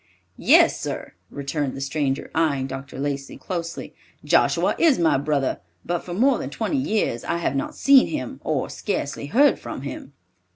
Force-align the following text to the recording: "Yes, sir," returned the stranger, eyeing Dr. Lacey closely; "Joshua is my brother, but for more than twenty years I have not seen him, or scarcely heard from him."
"Yes, 0.39 0.81
sir," 0.81 1.13
returned 1.29 1.77
the 1.77 1.79
stranger, 1.79 2.31
eyeing 2.33 2.65
Dr. 2.65 2.97
Lacey 2.97 3.37
closely; 3.37 3.93
"Joshua 4.25 4.73
is 4.79 4.97
my 4.97 5.15
brother, 5.19 5.59
but 5.85 5.99
for 6.03 6.15
more 6.15 6.39
than 6.39 6.49
twenty 6.49 6.79
years 6.79 7.23
I 7.23 7.37
have 7.37 7.55
not 7.55 7.75
seen 7.75 8.07
him, 8.07 8.41
or 8.43 8.67
scarcely 8.67 9.27
heard 9.27 9.59
from 9.59 9.83
him." 9.83 10.13